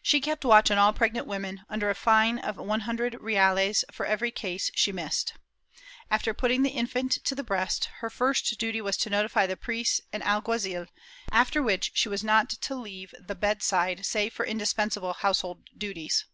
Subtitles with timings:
[0.00, 4.06] She kept watch on all pregnant women, under a fine of a hundred reales for
[4.06, 5.32] every case she missed.
[6.08, 10.02] After putting the infant to the breast, her first duty was to notify the priest
[10.12, 10.86] and alguazil,
[11.32, 16.26] after which she was not to leave the bed side save for indispensable household duties.